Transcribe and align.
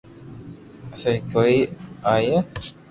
سھي 0.99 1.13
ڪوئي 1.31 1.57
آئئئي 2.13 2.37